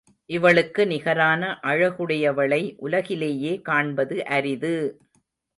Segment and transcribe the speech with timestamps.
[0.29, 4.75] இவளுக்கு நிகரான அழகுடையவளை உலகிலேயே காண்பது அரிது!